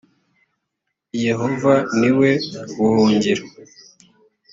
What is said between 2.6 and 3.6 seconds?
buhungiro